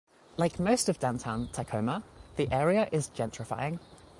[0.35, 2.01] Like most of downtown Tacoma,
[2.35, 3.77] the area is gentrifying.